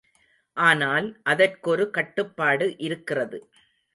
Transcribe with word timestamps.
ஆனால், 0.57 1.07
அதற்கொரு 1.23 1.85
கட்டுப்பாடு 1.89 2.67
இருக்கிறது. 2.79 3.39